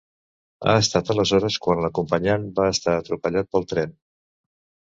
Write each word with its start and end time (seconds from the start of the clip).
Ha 0.69 0.73
estat 0.83 1.11
aleshores 1.15 1.57
quan 1.67 1.83
l’acompanyant 1.85 2.47
va 2.61 2.67
estar 2.77 2.97
atropellar 3.03 3.45
pel 3.53 3.69
tren. 3.75 3.95